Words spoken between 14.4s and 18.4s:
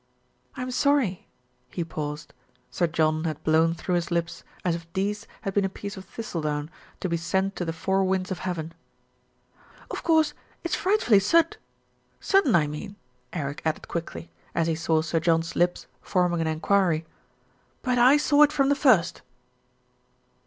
as he saw Sir John's lips forming an enquiry; "but I